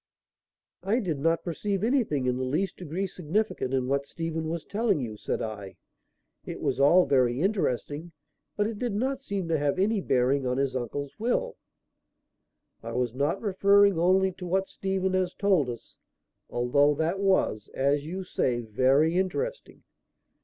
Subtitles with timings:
[0.81, 4.99] "I did not perceive anything in the least degree significant in what Stephen was telling
[4.99, 5.77] you," said I.
[6.43, 8.11] "It was all very interesting,
[8.57, 11.55] but it did not seem to have any bearing on his uncle's will."
[12.81, 15.97] "I was not referring only to what Stephen has told us,
[16.49, 19.83] although that was, as you say, very interesting.